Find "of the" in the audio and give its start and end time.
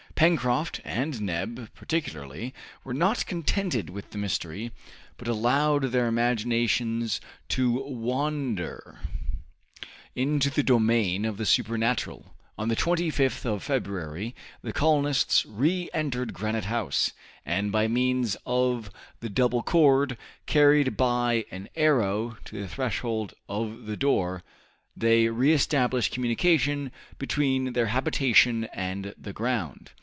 11.25-11.45, 18.45-19.29, 23.49-23.97